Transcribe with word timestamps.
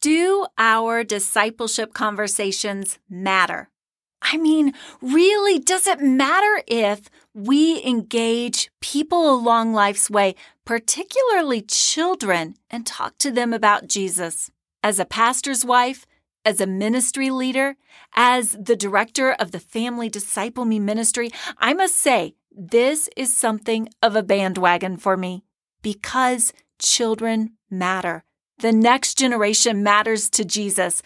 Do 0.00 0.46
our 0.56 1.02
discipleship 1.02 1.92
conversations 1.92 3.00
matter? 3.10 3.68
I 4.22 4.36
mean, 4.36 4.72
really, 5.02 5.58
does 5.58 5.88
it 5.88 6.00
matter 6.00 6.62
if 6.68 7.10
we 7.34 7.84
engage 7.84 8.70
people 8.80 9.32
along 9.32 9.72
life's 9.72 10.08
way, 10.08 10.36
particularly 10.64 11.62
children, 11.62 12.54
and 12.70 12.86
talk 12.86 13.18
to 13.18 13.32
them 13.32 13.52
about 13.52 13.88
Jesus? 13.88 14.52
As 14.84 15.00
a 15.00 15.04
pastor's 15.04 15.64
wife, 15.64 16.06
as 16.44 16.60
a 16.60 16.66
ministry 16.66 17.30
leader, 17.30 17.76
as 18.14 18.52
the 18.52 18.76
director 18.76 19.32
of 19.32 19.50
the 19.50 19.60
Family 19.60 20.08
Disciple 20.08 20.64
Me 20.64 20.78
ministry, 20.78 21.30
I 21.58 21.74
must 21.74 21.96
say 21.96 22.36
this 22.52 23.08
is 23.16 23.36
something 23.36 23.88
of 24.00 24.14
a 24.14 24.22
bandwagon 24.22 24.96
for 24.96 25.16
me 25.16 25.42
because 25.82 26.52
children 26.78 27.54
matter. 27.68 28.24
The 28.60 28.72
next 28.72 29.16
generation 29.16 29.82
matters 29.82 30.28
to 30.30 30.44
Jesus. 30.44 31.02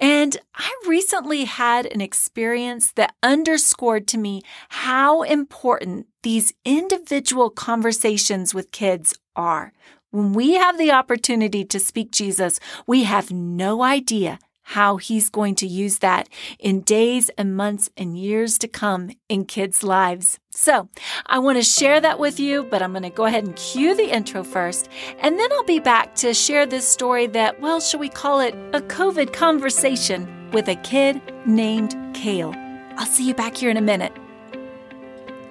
And 0.00 0.36
I 0.54 0.72
recently 0.86 1.44
had 1.44 1.86
an 1.86 2.00
experience 2.00 2.92
that 2.92 3.14
underscored 3.22 4.08
to 4.08 4.18
me 4.18 4.42
how 4.70 5.22
important 5.22 6.06
these 6.22 6.52
individual 6.64 7.50
conversations 7.50 8.54
with 8.54 8.72
kids 8.72 9.16
are. 9.36 9.72
When 10.10 10.32
we 10.32 10.54
have 10.54 10.78
the 10.78 10.90
opportunity 10.90 11.64
to 11.64 11.78
speak 11.78 12.10
Jesus, 12.10 12.58
we 12.86 13.04
have 13.04 13.30
no 13.30 13.82
idea 13.82 14.38
how 14.70 14.96
he's 14.96 15.30
going 15.30 15.54
to 15.54 15.66
use 15.66 15.98
that 15.98 16.28
in 16.58 16.80
days 16.80 17.30
and 17.38 17.56
months 17.56 17.88
and 17.96 18.18
years 18.18 18.58
to 18.58 18.66
come 18.66 19.10
in 19.28 19.44
kids' 19.44 19.84
lives. 19.84 20.40
So 20.50 20.88
I 21.26 21.38
want 21.38 21.56
to 21.58 21.62
share 21.62 22.00
that 22.00 22.18
with 22.18 22.40
you, 22.40 22.64
but 22.64 22.82
I'm 22.82 22.90
going 22.90 23.04
to 23.04 23.10
go 23.10 23.26
ahead 23.26 23.44
and 23.44 23.54
cue 23.54 23.94
the 23.94 24.12
intro 24.12 24.42
first, 24.42 24.88
and 25.20 25.38
then 25.38 25.52
I'll 25.52 25.62
be 25.62 25.78
back 25.78 26.16
to 26.16 26.34
share 26.34 26.66
this 26.66 26.86
story 26.86 27.28
that, 27.28 27.60
well, 27.60 27.78
shall 27.78 28.00
we 28.00 28.08
call 28.08 28.40
it 28.40 28.54
a 28.72 28.80
COVID 28.80 29.32
conversation 29.32 30.50
with 30.50 30.68
a 30.68 30.76
kid 30.76 31.20
named 31.46 31.96
Kale. 32.12 32.52
I'll 32.96 33.06
see 33.06 33.28
you 33.28 33.34
back 33.34 33.56
here 33.56 33.70
in 33.70 33.76
a 33.76 33.82
minute. 33.82 34.12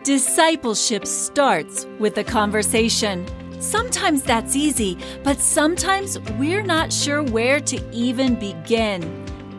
Discipleship 0.04 1.08
starts 1.08 1.86
with 2.00 2.18
a 2.18 2.24
conversation. 2.24 3.26
Sometimes 3.66 4.22
that's 4.22 4.56
easy, 4.56 4.96
but 5.24 5.40
sometimes 5.40 6.20
we're 6.38 6.62
not 6.62 6.94
sure 6.94 7.24
where 7.24 7.60
to 7.62 7.82
even 7.92 8.36
begin. 8.36 9.02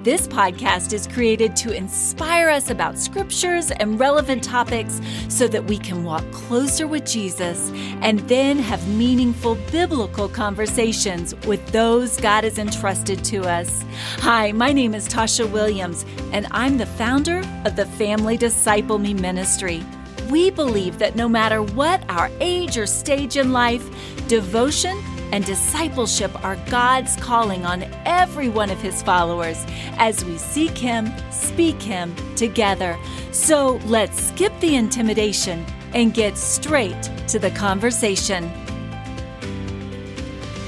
This 0.05 0.29
podcast 0.29 0.93
is 0.93 1.09
created 1.09 1.57
to 1.57 1.73
inspire 1.73 2.49
us 2.49 2.71
about 2.71 2.99
scriptures 2.99 3.73
and 3.73 3.99
relevant 3.99 4.45
topics 4.45 5.01
so 5.29 5.49
that 5.49 5.65
we 5.65 5.77
can 5.77 6.05
walk 6.05 6.23
closer 6.31 6.87
with 6.87 7.05
Jesus 7.05 7.73
and 8.01 8.21
then 8.29 8.61
have 8.61 8.87
meaningful 8.91 9.57
biblical 9.73 10.29
conversations 10.29 11.35
with 11.45 11.67
those 11.73 12.21
God 12.21 12.45
has 12.45 12.59
entrusted 12.59 13.25
to 13.25 13.43
us. 13.43 13.85
Hi, 14.19 14.53
my 14.53 14.73
name 14.73 14.95
is 14.95 15.09
Tasha 15.09 15.51
Williams, 15.51 16.07
and 16.31 16.47
I'm 16.53 16.79
the 16.79 16.87
founder 16.87 17.43
of 17.65 17.75
the 17.75 17.87
Family 17.87 18.37
Disciple 18.37 19.01
Me 19.01 19.15
Ministry. 19.15 19.83
We 20.31 20.51
believe 20.51 20.99
that 20.99 21.15
no 21.15 21.29
matter 21.29 21.63
what 21.63 22.03
our 22.09 22.31
age 22.41 22.77
or 22.77 22.87
stage 22.87 23.37
in 23.37 23.53
life, 23.53 23.89
devotion 24.29 25.01
and 25.33 25.45
discipleship 25.45 26.45
are 26.45 26.57
God's 26.69 27.17
calling 27.17 27.65
on 27.65 27.85
every 28.05 28.49
one 28.49 28.71
of 28.71 28.81
His 28.81 29.03
followers 29.03 29.65
as 29.99 30.25
we 30.25 30.37
seek 30.39 30.77
Him, 30.77 31.13
speak 31.31 31.81
Him 31.81 32.15
together. 32.35 32.99
So 33.31 33.81
let's 33.87 34.21
skip 34.21 34.53
the 34.61 34.75
intimidation 34.75 35.65
and 35.95 36.13
get 36.13 36.37
straight 36.37 37.11
to 37.29 37.39
the 37.39 37.51
conversation. 37.51 38.45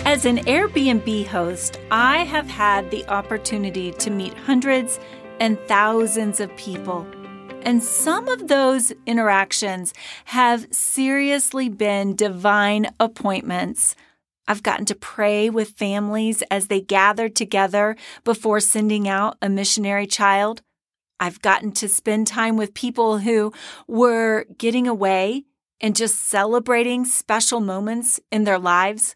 As 0.05 0.25
an 0.25 0.39
Airbnb 0.39 1.27
host, 1.27 1.79
I 1.91 2.25
have 2.25 2.49
had 2.49 2.91
the 2.91 3.07
opportunity 3.09 3.93
to 3.93 4.11
meet 4.11 4.35
hundreds 4.35 5.01
and 5.41 5.59
thousands 5.67 6.41
of 6.41 6.57
people 6.57 7.07
and 7.63 7.83
some 7.83 8.29
of 8.29 8.49
those 8.49 8.93
interactions 9.07 9.93
have 10.27 10.67
seriously 10.71 11.69
been 11.69 12.17
divine 12.17 12.87
appointments. 12.99 13.95
I've 14.47 14.63
gotten 14.63 14.87
to 14.87 14.95
pray 14.95 15.51
with 15.51 15.71
families 15.71 16.43
as 16.51 16.69
they 16.69 16.81
gathered 16.81 17.37
together 17.37 17.97
before 18.25 18.61
sending 18.61 19.09
out 19.09 19.37
a 19.43 19.49
missionary 19.49 20.07
child. 20.07 20.63
I've 21.21 21.43
gotten 21.43 21.73
to 21.73 21.89
spend 21.89 22.27
time 22.27 22.57
with 22.57 22.75
people 22.75 23.19
who 23.19 23.53
were 23.87 24.47
getting 24.57 24.87
away 24.87 25.45
and 25.81 25.95
just 25.95 26.17
celebrating 26.17 27.05
special 27.05 27.61
moments 27.61 28.21
in 28.33 28.45
their 28.45 28.59
lives. 28.59 29.15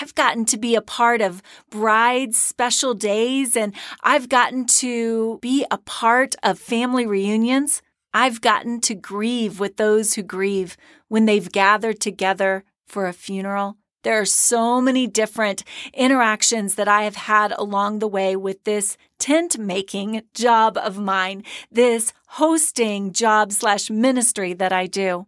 I've 0.00 0.14
gotten 0.14 0.44
to 0.46 0.56
be 0.56 0.74
a 0.74 0.82
part 0.82 1.20
of 1.20 1.42
brides' 1.70 2.36
special 2.36 2.94
days 2.94 3.56
and 3.56 3.74
I've 4.02 4.28
gotten 4.28 4.66
to 4.66 5.38
be 5.40 5.64
a 5.70 5.78
part 5.78 6.34
of 6.42 6.58
family 6.58 7.06
reunions. 7.06 7.82
I've 8.12 8.40
gotten 8.40 8.80
to 8.82 8.94
grieve 8.94 9.60
with 9.60 9.76
those 9.76 10.14
who 10.14 10.22
grieve 10.22 10.76
when 11.08 11.26
they've 11.26 11.50
gathered 11.50 12.00
together 12.00 12.64
for 12.86 13.06
a 13.06 13.12
funeral. 13.12 13.76
There 14.04 14.20
are 14.20 14.26
so 14.26 14.82
many 14.82 15.06
different 15.06 15.64
interactions 15.94 16.74
that 16.74 16.88
I 16.88 17.04
have 17.04 17.16
had 17.16 17.52
along 17.52 17.98
the 17.98 18.08
way 18.08 18.36
with 18.36 18.62
this 18.64 18.98
tent 19.18 19.58
making 19.58 20.22
job 20.34 20.76
of 20.76 20.98
mine, 20.98 21.42
this 21.72 22.12
hosting 22.28 23.12
job 23.12 23.50
slash 23.50 23.88
ministry 23.88 24.52
that 24.52 24.72
I 24.72 24.86
do. 24.86 25.26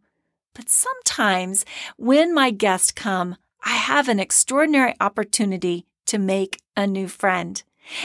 But 0.55 0.69
sometimes 0.69 1.65
when 1.97 2.35
my 2.35 2.51
guests 2.51 2.93
come, 2.93 3.37
I 3.67 3.75
have 3.75 4.09
an 4.09 4.21
extraordinary 4.21 4.95
opportunity 5.01 5.87
to 6.07 6.19
make 6.19 6.61
a 6.77 6.87
new 6.87 7.09
friend. 7.09 7.61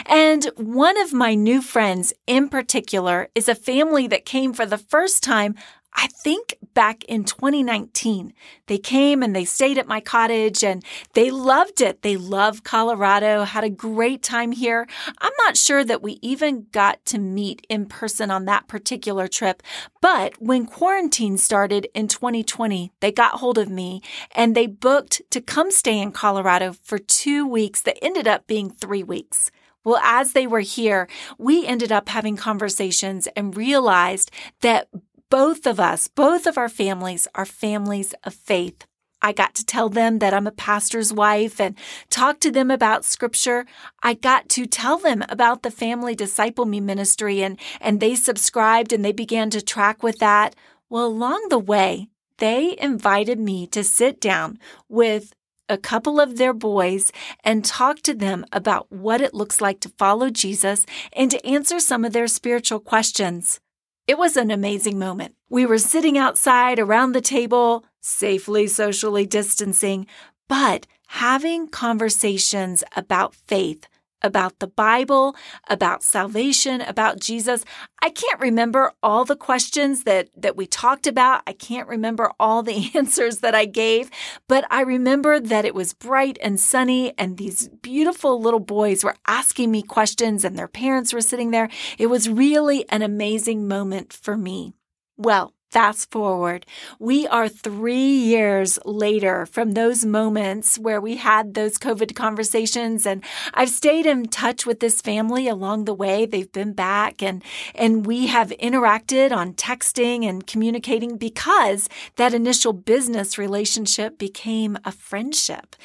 And 0.08 0.46
one 0.58 1.00
of 1.00 1.14
my 1.14 1.36
new 1.36 1.62
friends 1.62 2.14
in 2.26 2.50
particular 2.50 3.30
is 3.36 3.48
a 3.48 3.54
family 3.54 4.08
that 4.08 4.26
came 4.26 4.54
for 4.54 4.66
the 4.66 4.80
first 4.80 5.24
time 5.24 5.56
I 5.94 6.08
think 6.08 6.56
back 6.74 7.04
in 7.06 7.24
2019, 7.24 8.34
they 8.68 8.78
came 8.78 9.24
and 9.24 9.36
they 9.36 9.46
stayed 9.46 9.78
at 9.78 9.88
my 9.88 10.00
cottage 10.00 10.64
and 10.64 10.84
they 11.14 11.32
loved 11.32 11.82
it. 11.82 12.02
They 12.02 12.18
love 12.18 12.64
Colorado, 12.64 13.44
had 13.44 13.64
a 13.64 13.70
great 13.70 14.24
time 14.24 14.52
here. 14.52 14.88
I'm 15.20 15.34
not 15.40 15.58
sure 15.58 15.84
that 15.84 16.02
we 16.02 16.20
even 16.22 16.68
got 16.72 17.04
to 17.08 17.20
meet 17.20 17.66
in 17.70 17.86
person 17.86 18.32
on 18.32 18.46
that 18.46 18.68
particular 18.68 19.28
trip, 19.28 19.64
but 20.02 20.42
when 20.42 20.66
quarantine 20.66 21.38
started 21.38 21.88
in 21.94 22.08
2020, 22.08 22.92
they 23.00 23.12
got 23.12 23.40
hold 23.40 23.58
of 23.58 23.70
me 23.70 24.02
and 24.32 24.56
they 24.56 24.68
booked 24.68 25.22
to 25.32 25.42
come 25.42 25.72
stay 25.72 26.00
in 26.00 26.12
Colorado 26.12 26.74
for 26.84 26.98
two 26.98 27.48
weeks 27.48 27.82
that 27.82 28.04
ended 28.04 28.28
up 28.28 28.48
being 28.48 28.70
three 28.70 29.04
weeks. 29.04 29.52
Well, 29.84 30.00
as 30.04 30.34
they 30.34 30.46
were 30.46 30.60
here, 30.60 31.08
we 31.38 31.66
ended 31.66 31.92
up 31.92 32.10
having 32.10 32.38
conversations 32.38 33.28
and 33.36 33.58
realized 33.58 34.30
that 34.62 34.88
both 35.32 35.66
of 35.66 35.80
us, 35.80 36.10
both 36.10 36.46
of 36.46 36.58
our 36.58 36.68
families 36.68 37.26
are 37.34 37.46
families 37.46 38.14
of 38.26 38.34
faith. 38.34 38.86
I 39.22 39.32
got 39.32 39.56
to 39.56 39.66
tell 39.66 39.88
them 39.88 40.20
that 40.20 40.34
I'm 40.34 40.46
a 40.46 40.52
pastor's 40.52 41.14
wife 41.14 41.60
and 41.62 41.78
talk 42.10 42.42
to 42.42 42.52
them 42.52 42.70
about 42.70 43.06
scripture. 43.06 43.66
I 44.04 44.14
got 44.14 44.50
to 44.50 44.66
tell 44.66 44.98
them 44.98 45.24
about 45.30 45.64
the 45.64 45.72
family 45.72 46.16
disciple 46.16 46.66
me 46.66 46.82
ministry 46.82 47.44
and, 47.44 47.58
and 47.80 48.00
they 48.00 48.16
subscribed 48.16 48.92
and 48.92 49.06
they 49.06 49.14
began 49.14 49.50
to 49.52 49.62
track 49.62 50.04
with 50.04 50.20
that. 50.20 50.54
Well, 50.90 51.06
along 51.06 51.48
the 51.50 51.60
way, 51.60 52.10
they 52.40 52.76
invited 52.78 53.40
me 53.40 53.68
to 53.68 53.86
sit 53.86 54.20
down 54.20 54.60
with 54.90 55.34
a 55.70 55.78
couple 55.78 56.20
of 56.20 56.38
their 56.38 56.54
boys 56.54 57.14
and 57.42 57.64
talk 57.64 58.02
to 58.02 58.14
them 58.14 58.44
about 58.52 58.92
what 58.92 59.22
it 59.22 59.34
looks 59.34 59.62
like 59.62 59.80
to 59.80 59.90
follow 59.98 60.30
Jesus 60.30 60.86
and 61.14 61.32
to 61.32 61.46
answer 61.46 61.80
some 61.80 62.04
of 62.04 62.12
their 62.12 62.28
spiritual 62.28 62.82
questions. 62.82 63.62
It 64.08 64.18
was 64.18 64.36
an 64.36 64.52
amazing 64.52 64.98
moment. 64.98 65.36
We 65.50 65.66
were 65.66 65.78
sitting 65.78 66.18
outside 66.18 66.80
around 66.80 67.12
the 67.12 67.22
table, 67.22 67.86
safely 68.02 68.68
socially 68.68 69.26
distancing, 69.26 70.08
but 70.50 70.88
having 71.08 71.68
conversations 71.68 72.84
about 72.96 73.36
faith 73.36 73.88
about 74.22 74.60
the 74.60 74.68
Bible, 74.68 75.36
about 75.70 76.04
salvation, 76.04 76.82
about 76.82 77.20
Jesus. 77.20 77.64
I 78.02 78.10
can't 78.10 78.40
remember 78.40 78.94
all 79.04 79.26
the 79.26 79.36
questions 79.36 80.04
that, 80.04 80.30
that 80.36 80.56
we 80.56 80.66
talked 80.66 81.08
about. 81.08 81.44
I 81.48 81.54
can't 81.54 81.88
remember 81.88 82.32
all 82.40 82.64
the 82.64 82.92
answers 82.96 83.40
that 83.40 83.56
I 83.56 83.66
gave, 83.66 84.10
but 84.48 84.66
I 84.70 84.82
remember 84.82 85.40
that 85.40 85.66
it 85.66 85.76
was 85.76 85.94
bright 85.94 86.38
and 86.42 86.60
sunny 86.60 87.14
and 87.18 87.38
these 87.38 87.68
beautiful 87.82 88.42
little 88.42 88.60
boys 88.60 89.04
were 89.04 89.16
asking 89.28 89.72
me 89.72 89.82
questions 89.82 90.44
and 90.44 90.58
their 90.58 90.68
parents 90.68 91.14
were 91.14 91.22
sitting 91.22 91.52
there. 91.52 91.70
It 91.98 92.08
was 92.08 92.30
really 92.30 92.88
an 92.90 93.02
amazing 93.02 93.68
moment 93.68 94.14
for 94.14 94.38
me. 94.38 94.74
Well, 95.18 95.54
Fast 95.72 96.12
forward, 96.12 96.66
we 97.00 97.26
are 97.28 97.48
three 97.48 98.18
years 98.18 98.78
later 98.84 99.46
from 99.46 99.72
those 99.72 100.04
moments 100.04 100.78
where 100.78 101.00
we 101.00 101.16
had 101.16 101.54
those 101.54 101.78
COVID 101.78 102.14
conversations. 102.14 103.06
And 103.06 103.24
I've 103.54 103.70
stayed 103.70 104.06
in 104.06 104.26
touch 104.26 104.66
with 104.66 104.82
this 104.82 105.00
family 105.00 105.48
along 105.48 105.86
the 105.86 105.94
way. 105.94 106.26
They've 106.26 106.52
been 106.52 106.74
back 106.74 107.24
and, 107.24 107.42
and 107.74 108.06
we 108.06 108.28
have 108.28 108.50
interacted 108.62 109.32
on 109.32 109.54
texting 109.54 110.26
and 110.26 110.46
communicating 110.46 111.16
because 111.16 111.88
that 112.18 112.34
initial 112.34 112.74
business 112.74 113.38
relationship 113.38 114.18
became 114.18 114.78
a 114.84 114.92
friendship. 114.92 115.78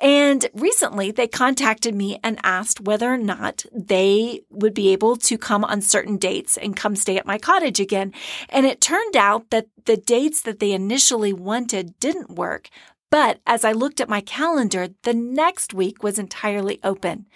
And 0.00 0.46
recently 0.54 1.10
they 1.10 1.28
contacted 1.28 1.94
me 1.94 2.18
and 2.24 2.40
asked 2.42 2.80
whether 2.80 3.12
or 3.12 3.18
not 3.18 3.66
they 3.74 4.40
would 4.48 4.72
be 4.72 4.88
able 4.94 5.16
to 5.16 5.36
come 5.36 5.64
on 5.64 5.82
certain 5.82 6.16
dates 6.16 6.56
and 6.56 6.74
come 6.74 6.96
stay 6.96 7.18
at 7.18 7.26
my 7.26 7.36
cottage 7.36 7.78
again. 7.78 8.14
And 8.48 8.64
it 8.64 8.80
turned 8.80 9.16
out 9.16 9.33
out 9.34 9.50
that 9.50 9.66
the 9.84 9.96
dates 9.96 10.40
that 10.42 10.60
they 10.60 10.72
initially 10.72 11.32
wanted 11.32 11.98
didn't 11.98 12.30
work. 12.30 12.68
But 13.10 13.40
as 13.46 13.64
I 13.64 13.72
looked 13.72 14.00
at 14.00 14.08
my 14.08 14.20
calendar, 14.20 14.88
the 15.02 15.14
next 15.14 15.72
week 15.72 16.02
was 16.02 16.18
entirely 16.18 16.80
open. 16.82 17.26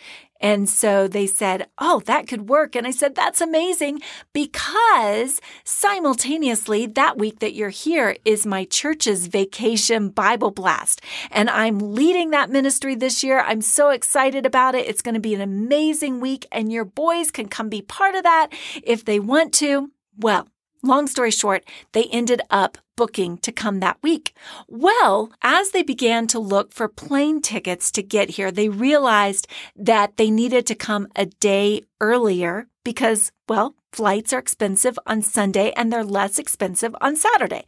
And 0.40 0.68
so 0.68 1.08
they 1.08 1.26
said, 1.26 1.68
Oh, 1.78 2.00
that 2.06 2.28
could 2.28 2.48
work. 2.48 2.76
And 2.76 2.86
I 2.86 2.90
said, 2.90 3.14
That's 3.14 3.40
amazing 3.40 4.00
because 4.32 5.40
simultaneously 5.64 6.86
that 6.86 7.18
week 7.18 7.40
that 7.40 7.54
you're 7.54 7.70
here 7.70 8.16
is 8.24 8.46
my 8.46 8.64
church's 8.64 9.26
vacation 9.26 10.08
Bible 10.10 10.50
blast. 10.50 11.00
And 11.30 11.50
I'm 11.50 11.78
leading 11.78 12.30
that 12.30 12.50
ministry 12.50 12.94
this 12.94 13.22
year. 13.24 13.40
I'm 13.40 13.62
so 13.62 13.90
excited 13.90 14.46
about 14.46 14.74
it. 14.74 14.86
It's 14.86 15.02
going 15.02 15.14
to 15.14 15.20
be 15.20 15.34
an 15.34 15.40
amazing 15.40 16.20
week 16.20 16.46
and 16.50 16.72
your 16.72 16.84
boys 16.84 17.30
can 17.30 17.48
come 17.48 17.68
be 17.68 17.82
part 17.82 18.14
of 18.14 18.22
that 18.24 18.48
if 18.82 19.04
they 19.04 19.20
want 19.20 19.52
to. 19.54 19.90
Well, 20.16 20.48
Long 20.82 21.06
story 21.06 21.30
short, 21.30 21.64
they 21.92 22.04
ended 22.04 22.40
up 22.50 22.78
booking 22.96 23.38
to 23.38 23.52
come 23.52 23.80
that 23.80 23.98
week. 24.02 24.34
Well, 24.68 25.32
as 25.42 25.70
they 25.70 25.82
began 25.82 26.26
to 26.28 26.38
look 26.38 26.72
for 26.72 26.88
plane 26.88 27.40
tickets 27.40 27.90
to 27.92 28.02
get 28.02 28.30
here, 28.30 28.50
they 28.50 28.68
realized 28.68 29.46
that 29.76 30.16
they 30.16 30.30
needed 30.30 30.66
to 30.66 30.74
come 30.74 31.08
a 31.16 31.26
day 31.26 31.82
earlier 32.00 32.66
because, 32.84 33.32
well, 33.48 33.74
flights 33.92 34.32
are 34.32 34.38
expensive 34.38 34.98
on 35.06 35.22
Sunday 35.22 35.72
and 35.76 35.92
they're 35.92 36.04
less 36.04 36.38
expensive 36.38 36.94
on 37.00 37.16
Saturday. 37.16 37.64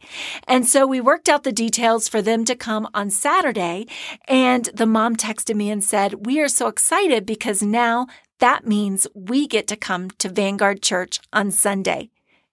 And 0.47 0.67
so 0.67 0.85
we 0.85 1.01
worked 1.01 1.29
out 1.29 1.43
the 1.43 1.51
details 1.51 2.07
for 2.07 2.21
them 2.21 2.45
to 2.45 2.55
come 2.55 2.87
on 2.93 3.09
Saturday. 3.09 3.87
And 4.27 4.65
the 4.73 4.85
mom 4.85 5.15
texted 5.15 5.55
me 5.55 5.69
and 5.69 5.83
said, 5.83 6.25
We 6.25 6.39
are 6.39 6.47
so 6.47 6.67
excited 6.67 7.25
because 7.25 7.61
now 7.61 8.07
that 8.39 8.65
means 8.65 9.07
we 9.13 9.47
get 9.47 9.67
to 9.67 9.75
come 9.75 10.09
to 10.11 10.29
Vanguard 10.29 10.81
Church 10.81 11.19
on 11.31 11.51
Sunday. 11.51 12.09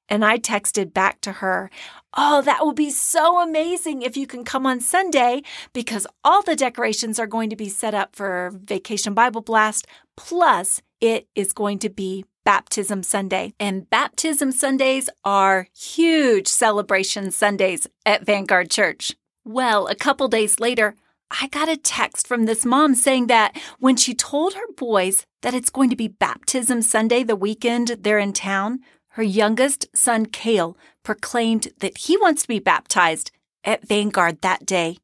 And 0.09 0.25
I 0.25 0.39
texted 0.39 0.93
back 0.93 1.21
to 1.23 1.33
her, 1.33 1.71
Oh, 2.17 2.43
that 2.43 2.65
will 2.65 2.73
be 2.73 2.91
so 2.91 3.41
amazing 3.41 4.03
if 4.03 4.17
you 4.17 4.27
can 4.27 4.45
come 4.45 4.67
on 4.67 4.81
Sunday 4.81 5.43
because 5.73 6.07
all 6.25 6.43
the 6.43 6.57
decorations 6.57 7.19
are 7.19 7.27
going 7.27 7.51
to 7.51 7.57
be 7.57 7.69
set 7.69 7.95
up 7.95 8.17
for 8.17 8.51
Vacation 8.55 9.15
Bible 9.15 9.43
Blast. 9.43 9.87
Plus, 10.17 10.81
it 11.01 11.29
is 11.35 11.53
going 11.53 11.79
to 11.81 11.91
be 11.91 12.25
Baptism 12.45 13.03
Sunday. 13.03 13.53
And 13.61 13.91
Baptism 13.91 14.53
Sundays 14.53 15.11
are 15.23 15.69
huge 15.77 16.49
celebration 16.49 17.31
Sundays 17.31 17.87
at 18.07 18.25
Vanguard 18.25 18.71
Church. 18.71 19.15
Well, 19.45 19.87
a 19.87 19.95
couple 19.95 20.29
days 20.29 20.59
later, 20.59 20.95
I 21.31 21.49
got 21.49 21.69
a 21.69 21.77
text 21.77 22.27
from 22.27 22.47
this 22.47 22.65
mom 22.65 22.95
saying 22.95 23.27
that 23.27 23.55
when 23.79 23.97
she 23.97 24.15
told 24.15 24.55
her 24.55 24.73
boys 24.77 25.27
that 25.43 25.53
it's 25.53 25.69
going 25.69 25.91
to 25.91 25.97
be 25.97 26.09
Baptism 26.09 26.81
Sunday 26.81 27.23
the 27.23 27.37
weekend 27.37 27.99
they're 28.01 28.19
in 28.19 28.33
town, 28.33 28.81
her 29.19 29.25
youngest 29.25 29.89
son, 29.97 30.27
Kale, 30.27 30.77
proclaimed 31.03 31.67
that 31.81 31.99
he 31.99 32.17
wants 32.17 32.43
to 32.43 32.49
be 32.49 32.61
baptized 32.61 33.33
at 33.65 33.85
Vanguard 33.85 34.41
that 34.43 34.65
day, 34.65 34.99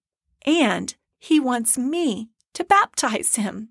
and 0.47 0.95
he 1.19 1.41
wants 1.41 1.77
me 1.77 2.29
to 2.53 2.63
baptize 2.63 3.35
him. 3.35 3.71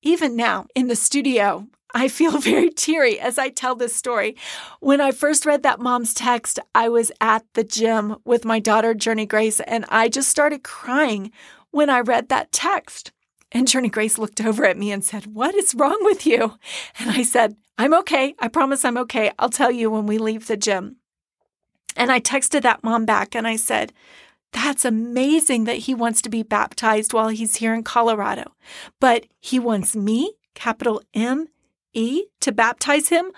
Even 0.00 0.36
now, 0.36 0.64
in 0.74 0.88
the 0.88 0.96
studio, 0.96 1.66
I 1.94 2.08
feel 2.08 2.38
very 2.38 2.70
teary 2.70 3.20
as 3.20 3.36
I 3.36 3.50
tell 3.50 3.74
this 3.74 3.94
story. 3.94 4.36
When 4.80 5.02
I 5.02 5.10
first 5.10 5.44
read 5.44 5.62
that 5.64 5.80
mom's 5.80 6.14
text, 6.14 6.58
I 6.74 6.88
was 6.88 7.12
at 7.20 7.44
the 7.52 7.62
gym 7.62 8.16
with 8.24 8.46
my 8.46 8.60
daughter, 8.60 8.94
Journey 8.94 9.26
Grace, 9.26 9.60
and 9.60 9.84
I 9.90 10.08
just 10.08 10.30
started 10.30 10.64
crying 10.64 11.30
when 11.72 11.90
I 11.90 12.00
read 12.00 12.30
that 12.30 12.52
text. 12.52 13.12
And 13.54 13.68
Journey 13.68 13.88
Grace 13.88 14.18
looked 14.18 14.40
over 14.40 14.64
at 14.64 14.76
me 14.76 14.90
and 14.90 15.04
said, 15.04 15.26
What 15.26 15.54
is 15.54 15.76
wrong 15.76 15.98
with 16.00 16.26
you? 16.26 16.58
And 16.98 17.10
I 17.10 17.22
said, 17.22 17.56
I'm 17.78 17.94
okay. 17.94 18.34
I 18.40 18.48
promise 18.48 18.84
I'm 18.84 18.98
okay. 18.98 19.30
I'll 19.38 19.48
tell 19.48 19.70
you 19.70 19.90
when 19.90 20.06
we 20.06 20.18
leave 20.18 20.48
the 20.48 20.56
gym. 20.56 20.96
And 21.96 22.10
I 22.10 22.18
texted 22.20 22.62
that 22.62 22.82
mom 22.82 23.06
back 23.06 23.36
and 23.36 23.46
I 23.46 23.54
said, 23.54 23.92
That's 24.52 24.84
amazing 24.84 25.64
that 25.64 25.78
he 25.78 25.94
wants 25.94 26.20
to 26.22 26.28
be 26.28 26.42
baptized 26.42 27.12
while 27.12 27.28
he's 27.28 27.56
here 27.56 27.72
in 27.72 27.84
Colorado. 27.84 28.52
But 29.00 29.26
he 29.40 29.60
wants 29.60 29.94
me, 29.94 30.34
capital 30.54 31.00
M 31.14 31.46
E, 31.92 32.24
to 32.40 32.50
baptize 32.50 33.08
him. 33.08 33.30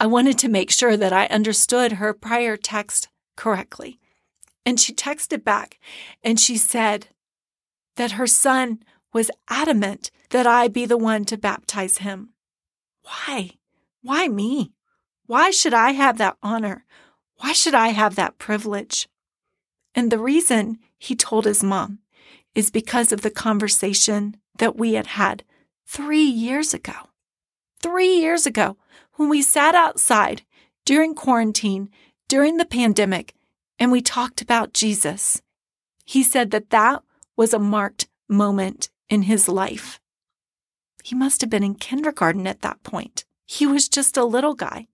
I 0.00 0.06
wanted 0.06 0.38
to 0.38 0.48
make 0.48 0.70
sure 0.70 0.96
that 0.96 1.12
I 1.12 1.26
understood 1.26 1.92
her 1.92 2.14
prior 2.14 2.56
text 2.56 3.08
correctly. 3.36 4.00
And 4.64 4.80
she 4.80 4.94
texted 4.94 5.44
back 5.44 5.78
and 6.22 6.40
she 6.40 6.56
said 6.56 7.08
that 7.96 8.12
her 8.12 8.26
son 8.26 8.80
was 9.12 9.30
adamant 9.48 10.10
that 10.30 10.46
I 10.46 10.68
be 10.68 10.86
the 10.86 10.96
one 10.96 11.24
to 11.26 11.36
baptize 11.36 11.98
him. 11.98 12.30
Why? 13.02 13.52
Why 14.02 14.28
me? 14.28 14.72
Why 15.26 15.50
should 15.50 15.74
I 15.74 15.92
have 15.92 16.18
that 16.18 16.36
honor? 16.42 16.84
Why 17.36 17.52
should 17.52 17.74
I 17.74 17.88
have 17.88 18.14
that 18.16 18.38
privilege? 18.38 19.08
And 19.94 20.10
the 20.10 20.18
reason 20.18 20.78
he 20.98 21.14
told 21.14 21.44
his 21.44 21.62
mom 21.62 21.98
is 22.54 22.70
because 22.70 23.12
of 23.12 23.22
the 23.22 23.30
conversation 23.30 24.36
that 24.58 24.76
we 24.76 24.94
had 24.94 25.08
had 25.08 25.44
three 25.86 26.24
years 26.24 26.72
ago. 26.74 26.92
Three 27.82 28.16
years 28.16 28.46
ago, 28.46 28.76
when 29.14 29.28
we 29.28 29.42
sat 29.42 29.74
outside 29.74 30.42
during 30.84 31.14
quarantine, 31.14 31.90
during 32.28 32.56
the 32.56 32.64
pandemic, 32.64 33.34
and 33.78 33.90
we 33.90 34.00
talked 34.00 34.40
about 34.40 34.72
Jesus. 34.72 35.42
He 36.04 36.22
said 36.22 36.50
that 36.52 36.70
that 36.70 37.02
was 37.36 37.52
a 37.52 37.58
marked 37.58 38.08
moment 38.28 38.90
in 39.12 39.24
his 39.24 39.46
life. 39.46 40.00
He 41.04 41.14
must 41.14 41.42
have 41.42 41.50
been 41.50 41.62
in 41.62 41.74
kindergarten 41.74 42.46
at 42.46 42.62
that 42.62 42.82
point. 42.82 43.26
He 43.44 43.66
was 43.66 43.86
just 43.86 44.16
a 44.16 44.24
little 44.24 44.54
guy. 44.54 44.86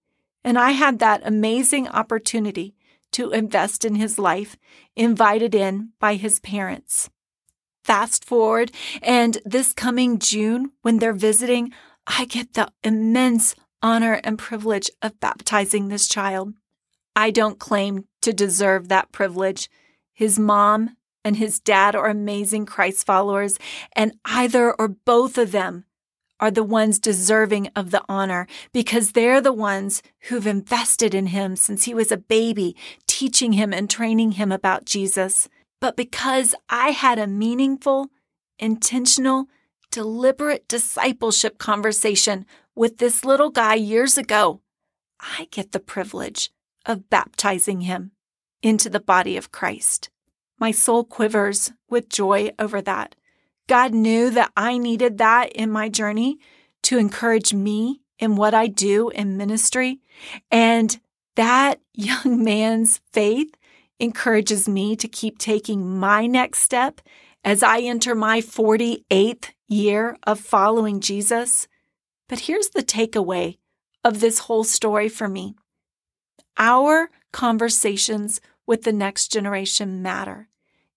And 0.42 0.58
I 0.58 0.72
had 0.72 0.98
that 0.98 1.22
amazing 1.24 1.86
opportunity 1.86 2.74
to 3.12 3.30
invest 3.30 3.84
in 3.84 3.94
his 3.94 4.18
life, 4.18 4.56
invited 4.96 5.54
in 5.54 5.90
by 6.00 6.16
his 6.16 6.40
parents. 6.40 7.10
Fast 7.84 8.24
forward, 8.24 8.72
and 9.02 9.38
this 9.44 9.72
coming 9.72 10.18
June, 10.18 10.72
when 10.82 10.98
they're 10.98 11.12
visiting, 11.12 11.72
I 12.04 12.24
get 12.24 12.54
the 12.54 12.72
immense 12.82 13.54
honor 13.82 14.20
and 14.24 14.36
privilege 14.36 14.90
of 15.00 15.20
baptizing 15.20 15.88
this 15.88 16.08
child. 16.08 16.54
I 17.14 17.30
don't 17.30 17.60
claim 17.60 18.06
to 18.22 18.32
deserve 18.32 18.88
that 18.88 19.12
privilege. 19.12 19.70
His 20.12 20.40
mom 20.40 20.96
and 21.24 21.36
his 21.36 21.60
dad 21.60 21.94
are 21.94 22.06
amazing 22.06 22.66
Christ 22.66 23.06
followers, 23.06 23.58
and 23.94 24.16
either 24.24 24.72
or 24.74 24.88
both 24.88 25.38
of 25.38 25.52
them 25.52 25.84
are 26.40 26.50
the 26.50 26.64
ones 26.64 26.98
deserving 26.98 27.68
of 27.74 27.90
the 27.90 28.02
honor 28.08 28.46
because 28.72 29.12
they're 29.12 29.40
the 29.40 29.52
ones 29.52 30.02
who've 30.22 30.46
invested 30.46 31.14
in 31.14 31.26
him 31.26 31.56
since 31.56 31.84
he 31.84 31.94
was 31.94 32.12
a 32.12 32.16
baby, 32.16 32.76
teaching 33.06 33.52
him 33.52 33.72
and 33.72 33.90
training 33.90 34.32
him 34.32 34.52
about 34.52 34.84
Jesus. 34.84 35.48
But 35.80 35.96
because 35.96 36.54
I 36.68 36.90
had 36.90 37.18
a 37.18 37.26
meaningful, 37.26 38.08
intentional, 38.58 39.46
deliberate 39.90 40.68
discipleship 40.68 41.58
conversation 41.58 42.46
with 42.74 42.98
this 42.98 43.24
little 43.24 43.50
guy 43.50 43.74
years 43.74 44.16
ago, 44.16 44.60
I 45.20 45.48
get 45.50 45.72
the 45.72 45.80
privilege 45.80 46.50
of 46.86 47.10
baptizing 47.10 47.82
him 47.82 48.12
into 48.62 48.88
the 48.88 49.00
body 49.00 49.36
of 49.36 49.50
Christ. 49.50 50.10
My 50.58 50.70
soul 50.70 51.04
quivers 51.04 51.72
with 51.88 52.08
joy 52.08 52.52
over 52.58 52.80
that. 52.82 53.14
God 53.68 53.92
knew 53.92 54.30
that 54.30 54.50
I 54.56 54.78
needed 54.78 55.18
that 55.18 55.52
in 55.52 55.70
my 55.70 55.88
journey 55.88 56.38
to 56.84 56.98
encourage 56.98 57.52
me 57.52 58.00
in 58.18 58.36
what 58.36 58.54
I 58.54 58.66
do 58.66 59.10
in 59.10 59.36
ministry. 59.36 60.00
And 60.50 60.98
that 61.36 61.80
young 61.94 62.42
man's 62.42 63.00
faith 63.12 63.54
encourages 64.00 64.68
me 64.68 64.96
to 64.96 65.08
keep 65.08 65.38
taking 65.38 65.98
my 65.98 66.26
next 66.26 66.60
step 66.60 67.00
as 67.44 67.62
I 67.62 67.80
enter 67.80 68.14
my 68.14 68.40
48th 68.40 69.50
year 69.68 70.16
of 70.24 70.40
following 70.40 71.00
Jesus. 71.00 71.68
But 72.28 72.40
here's 72.40 72.70
the 72.70 72.82
takeaway 72.82 73.58
of 74.04 74.20
this 74.20 74.40
whole 74.40 74.64
story 74.64 75.08
for 75.08 75.28
me 75.28 75.54
our 76.56 77.10
conversations 77.32 78.40
with 78.68 78.82
the 78.82 78.92
next 78.92 79.32
generation 79.32 80.02
matter. 80.02 80.48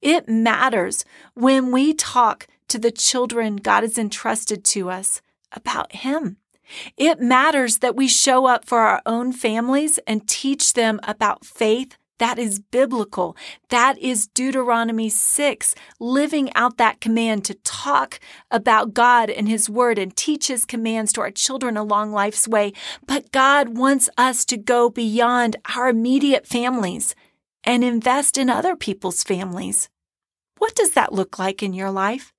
It 0.02 0.30
matters 0.30 1.06
when 1.34 1.72
we 1.72 1.94
talk 1.94 2.46
to 2.68 2.78
the 2.78 2.92
children 2.92 3.56
God 3.56 3.82
has 3.84 3.98
entrusted 3.98 4.64
to 4.66 4.90
us 4.92 5.22
about 5.52 5.94
Him. 5.94 6.38
It 6.98 7.20
matters 7.20 7.80
that 7.80 7.96
we 7.96 8.08
show 8.08 8.46
up 8.46 8.66
for 8.66 8.80
our 8.80 9.02
own 9.06 9.34
families 9.34 10.00
and 10.08 10.28
teach 10.28 10.74
them 10.74 11.00
about 11.04 11.44
faith 11.46 11.98
That 12.22 12.38
is 12.38 12.60
biblical. 12.60 13.36
That 13.70 13.98
is 13.98 14.28
Deuteronomy 14.28 15.10
6, 15.10 15.74
living 16.00 16.54
out 16.54 16.78
that 16.78 17.02
command 17.02 17.44
to 17.46 17.56
talk 17.56 18.20
about 18.52 18.94
God 18.94 19.32
and 19.32 19.50
His 19.50 19.68
Word 19.72 19.98
and 19.98 20.16
teach 20.16 20.48
His 20.48 20.64
commands 20.64 21.12
to 21.14 21.22
our 21.22 21.32
children 21.32 21.78
along 21.78 22.12
life's 22.12 22.48
way. 22.48 22.74
But 23.08 23.32
God 23.32 23.76
wants 23.76 24.08
us 24.20 24.46
to 24.46 24.58
go 24.58 24.88
beyond 24.88 25.56
our 25.76 25.90
immediate 25.90 26.46
families 26.46 27.16
and 27.64 27.84
invest 27.84 28.38
in 28.38 28.50
other 28.50 28.76
people's 28.76 29.24
families. 29.24 29.90
What 30.58 30.76
does 30.76 30.92
that 30.92 31.14
look 31.14 31.40
like 31.40 31.64
in 31.64 31.74
your 31.74 31.92
life? 31.92 32.34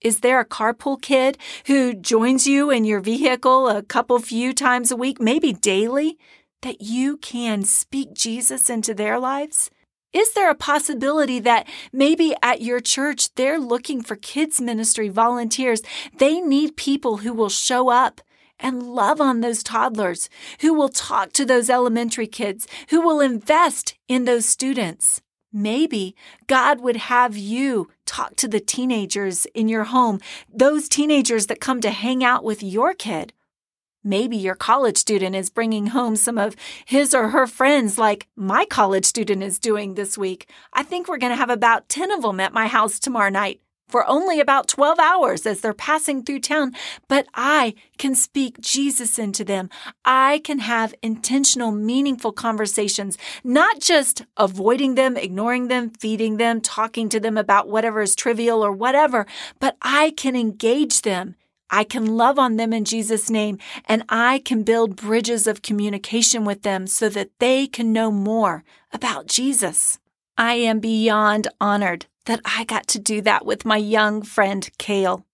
Is 0.00 0.20
there 0.20 0.40
a 0.40 0.44
carpool 0.44 1.00
kid 1.00 1.38
who 1.66 1.94
joins 1.94 2.46
you 2.46 2.70
in 2.70 2.84
your 2.84 3.00
vehicle 3.00 3.68
a 3.68 3.82
couple 3.82 4.18
few 4.18 4.52
times 4.52 4.90
a 4.90 4.96
week, 4.96 5.20
maybe 5.20 5.52
daily, 5.52 6.18
that 6.62 6.80
you 6.80 7.16
can 7.16 7.62
speak 7.62 8.14
Jesus 8.14 8.68
into 8.68 8.94
their 8.94 9.18
lives? 9.18 9.70
Is 10.12 10.32
there 10.32 10.50
a 10.50 10.54
possibility 10.54 11.40
that 11.40 11.66
maybe 11.92 12.34
at 12.42 12.62
your 12.62 12.80
church 12.80 13.34
they're 13.34 13.58
looking 13.58 14.02
for 14.02 14.16
kids 14.16 14.60
ministry 14.60 15.08
volunteers? 15.08 15.82
They 16.18 16.40
need 16.40 16.76
people 16.76 17.18
who 17.18 17.32
will 17.32 17.48
show 17.48 17.90
up 17.90 18.20
and 18.58 18.82
love 18.82 19.20
on 19.20 19.40
those 19.40 19.62
toddlers, 19.62 20.28
who 20.60 20.72
will 20.72 20.88
talk 20.88 21.32
to 21.32 21.44
those 21.44 21.70
elementary 21.70 22.26
kids, 22.26 22.66
who 22.90 23.00
will 23.00 23.20
invest 23.20 23.94
in 24.08 24.24
those 24.24 24.46
students. 24.46 25.22
Maybe 25.52 26.14
God 26.46 26.80
would 26.80 26.96
have 26.96 27.36
you 27.36 27.88
talk 28.04 28.36
to 28.36 28.48
the 28.48 28.60
teenagers 28.60 29.46
in 29.54 29.68
your 29.68 29.84
home, 29.84 30.20
those 30.52 30.88
teenagers 30.88 31.46
that 31.46 31.60
come 31.60 31.80
to 31.80 31.90
hang 31.90 32.22
out 32.22 32.44
with 32.44 32.62
your 32.62 32.92
kid. 32.92 33.32
Maybe 34.04 34.36
your 34.36 34.54
college 34.54 34.98
student 34.98 35.34
is 35.34 35.50
bringing 35.50 35.88
home 35.88 36.14
some 36.14 36.38
of 36.38 36.54
his 36.84 37.12
or 37.12 37.30
her 37.30 37.46
friends, 37.46 37.98
like 37.98 38.28
my 38.36 38.64
college 38.64 39.04
student 39.04 39.42
is 39.42 39.58
doing 39.58 39.94
this 39.94 40.16
week. 40.16 40.48
I 40.72 40.84
think 40.84 41.08
we're 41.08 41.18
going 41.18 41.32
to 41.32 41.36
have 41.36 41.50
about 41.50 41.88
10 41.88 42.12
of 42.12 42.22
them 42.22 42.38
at 42.38 42.52
my 42.52 42.68
house 42.68 43.00
tomorrow 43.00 43.30
night 43.30 43.60
for 43.88 44.08
only 44.08 44.40
about 44.40 44.68
12 44.68 44.98
hours 44.98 45.46
as 45.46 45.60
they're 45.60 45.72
passing 45.72 46.22
through 46.22 46.40
town, 46.40 46.72
but 47.08 47.26
I 47.34 47.74
can 47.98 48.14
speak 48.14 48.60
Jesus 48.60 49.18
into 49.18 49.44
them. 49.44 49.70
I 50.04 50.40
can 50.44 50.58
have 50.60 50.94
intentional, 51.02 51.70
meaningful 51.70 52.32
conversations, 52.32 53.16
not 53.44 53.80
just 53.80 54.24
avoiding 54.36 54.94
them, 54.94 55.16
ignoring 55.16 55.68
them, 55.68 55.90
feeding 55.90 56.36
them, 56.36 56.60
talking 56.60 57.08
to 57.10 57.20
them 57.20 57.36
about 57.36 57.68
whatever 57.68 58.02
is 58.02 58.16
trivial 58.16 58.64
or 58.64 58.72
whatever, 58.72 59.26
but 59.60 59.76
I 59.82 60.12
can 60.16 60.34
engage 60.36 61.02
them. 61.02 61.36
I 61.68 61.82
can 61.82 62.16
love 62.16 62.38
on 62.38 62.56
them 62.56 62.72
in 62.72 62.84
Jesus' 62.84 63.28
name, 63.28 63.58
and 63.86 64.04
I 64.08 64.40
can 64.44 64.62
build 64.62 64.94
bridges 64.94 65.48
of 65.48 65.62
communication 65.62 66.44
with 66.44 66.62
them 66.62 66.86
so 66.86 67.08
that 67.08 67.30
they 67.40 67.66
can 67.66 67.92
know 67.92 68.12
more 68.12 68.62
about 68.92 69.26
Jesus. 69.26 69.98
I 70.38 70.54
am 70.54 70.80
beyond 70.80 71.48
honored 71.60 72.06
that 72.26 72.40
I 72.44 72.64
got 72.64 72.86
to 72.88 72.98
do 72.98 73.22
that 73.22 73.46
with 73.46 73.64
my 73.64 73.78
young 73.78 74.22
friend, 74.22 74.68
Kale. 74.76 75.24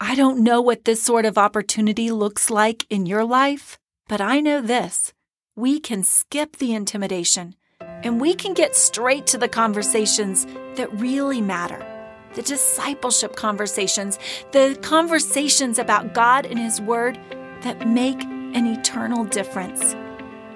I 0.00 0.16
don't 0.16 0.42
know 0.42 0.60
what 0.60 0.84
this 0.84 1.00
sort 1.00 1.24
of 1.24 1.38
opportunity 1.38 2.10
looks 2.10 2.50
like 2.50 2.84
in 2.90 3.06
your 3.06 3.24
life, 3.24 3.78
but 4.08 4.20
I 4.20 4.40
know 4.40 4.60
this. 4.60 5.12
We 5.54 5.78
can 5.78 6.02
skip 6.02 6.56
the 6.56 6.74
intimidation 6.74 7.54
and 7.80 8.20
we 8.20 8.34
can 8.34 8.54
get 8.54 8.74
straight 8.74 9.26
to 9.28 9.38
the 9.38 9.48
conversations 9.48 10.46
that 10.74 10.92
really 10.98 11.40
matter 11.40 11.86
the 12.34 12.42
discipleship 12.42 13.36
conversations, 13.36 14.18
the 14.50 14.76
conversations 14.82 15.78
about 15.78 16.14
God 16.14 16.46
and 16.46 16.58
His 16.58 16.80
Word 16.80 17.16
that 17.62 17.86
make 17.86 18.20
an 18.24 18.66
eternal 18.66 19.24
difference. 19.24 19.94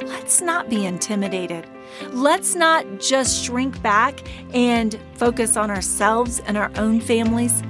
Let's 0.04 0.40
not 0.40 0.68
be 0.68 0.86
intimidated. 0.86 1.66
Let's 2.12 2.54
not 2.54 3.00
just 3.00 3.44
shrink 3.44 3.80
back 3.82 4.20
and 4.54 4.98
focus 5.14 5.56
on 5.56 5.70
ourselves 5.70 6.40
and 6.40 6.56
our 6.56 6.70
own 6.76 7.00
families. 7.00 7.62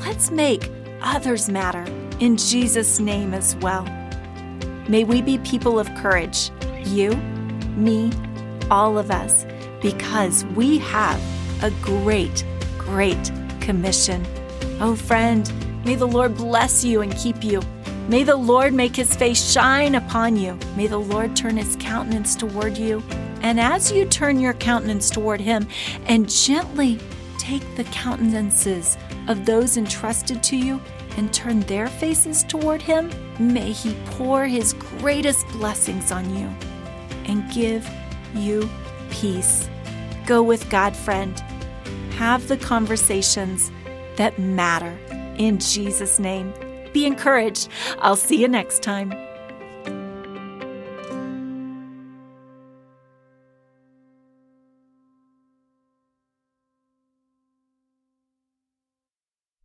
Let's 0.00 0.30
make 0.30 0.70
others 1.02 1.48
matter 1.48 1.84
in 2.20 2.36
Jesus' 2.36 3.00
name 3.00 3.34
as 3.34 3.56
well. 3.56 3.84
May 4.88 5.04
we 5.04 5.22
be 5.22 5.38
people 5.38 5.78
of 5.78 5.92
courage, 5.96 6.50
you, 6.84 7.10
me, 7.76 8.12
all 8.70 8.98
of 8.98 9.10
us, 9.10 9.44
because 9.82 10.44
we 10.56 10.78
have 10.78 11.20
a 11.62 11.70
great, 11.82 12.44
great 12.78 13.32
commission. 13.60 14.24
Oh, 14.80 14.96
friend, 14.96 15.50
may 15.84 15.94
the 15.94 16.06
Lord 16.06 16.36
bless 16.36 16.84
you 16.84 17.00
and 17.00 17.14
keep 17.16 17.42
you. 17.42 17.60
May 18.08 18.22
the 18.22 18.36
Lord 18.36 18.74
make 18.74 18.94
his 18.96 19.16
face 19.16 19.52
shine 19.52 19.94
upon 19.94 20.36
you. 20.36 20.58
May 20.76 20.86
the 20.86 20.98
Lord 20.98 21.34
turn 21.34 21.56
his 21.56 21.73
countenance 21.94 22.34
toward 22.34 22.76
you 22.76 23.00
and 23.42 23.60
as 23.60 23.92
you 23.92 24.04
turn 24.04 24.40
your 24.40 24.54
countenance 24.54 25.08
toward 25.08 25.40
him 25.40 25.64
and 26.06 26.28
gently 26.28 26.98
take 27.38 27.62
the 27.76 27.84
countenances 27.84 28.98
of 29.28 29.46
those 29.46 29.76
entrusted 29.76 30.42
to 30.42 30.56
you 30.56 30.80
and 31.16 31.32
turn 31.32 31.60
their 31.60 31.86
faces 31.86 32.42
toward 32.42 32.82
him, 32.82 33.12
may 33.38 33.70
he 33.70 33.94
pour 34.06 34.44
his 34.44 34.72
greatest 34.98 35.46
blessings 35.50 36.10
on 36.10 36.36
you 36.36 36.52
and 37.26 37.48
give 37.52 37.88
you 38.34 38.68
peace. 39.10 39.68
Go 40.26 40.42
with 40.42 40.68
God, 40.70 40.96
friend. 40.96 41.38
Have 42.14 42.48
the 42.48 42.56
conversations 42.56 43.70
that 44.16 44.36
matter. 44.36 44.98
In 45.38 45.60
Jesus' 45.60 46.18
name, 46.18 46.52
be 46.92 47.06
encouraged. 47.06 47.68
I'll 48.00 48.16
see 48.16 48.40
you 48.40 48.48
next 48.48 48.82
time. 48.82 49.12